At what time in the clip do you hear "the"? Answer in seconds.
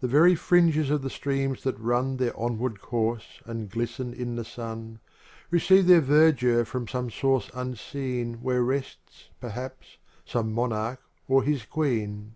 0.00-0.08, 1.02-1.08, 4.34-4.44